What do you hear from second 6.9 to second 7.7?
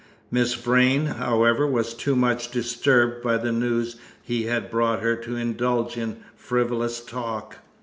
talk.